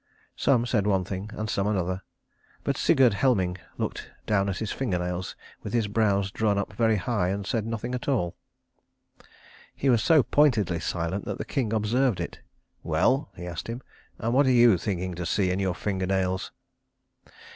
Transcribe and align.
Some 0.35 0.65
said 0.65 0.87
one 0.87 1.03
thing, 1.03 1.29
and 1.35 1.47
some 1.47 1.67
another. 1.67 2.01
But 2.63 2.75
Sigurd 2.75 3.13
Helming 3.13 3.57
looked 3.77 4.09
down 4.25 4.49
at 4.49 4.57
his 4.57 4.71
finger 4.71 4.97
nails 4.97 5.35
with 5.61 5.73
his 5.73 5.87
brows 5.87 6.31
drawn 6.31 6.57
up 6.57 6.73
very 6.73 6.95
high, 6.95 7.27
and 7.29 7.45
said 7.45 7.67
nothing 7.67 7.93
at 7.93 8.07
all. 8.07 8.35
He 9.75 9.91
was 9.91 10.01
so 10.01 10.23
pointedly 10.23 10.79
silent 10.79 11.25
that 11.25 11.37
the 11.37 11.45
king 11.45 11.71
observed 11.71 12.19
it. 12.19 12.39
"Well," 12.81 13.29
he 13.35 13.45
asked 13.45 13.67
him, 13.67 13.83
"and 14.17 14.33
what 14.33 14.47
are 14.47 14.51
you 14.51 14.75
thinking 14.79 15.13
to 15.13 15.23
see 15.27 15.51
in 15.51 15.59
your 15.59 15.75
finger 15.75 16.07
nails?" 16.07 16.51